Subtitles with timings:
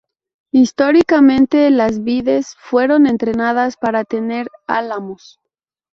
[0.51, 5.39] Históricamente las vides fueron entrenadas para tener álamos.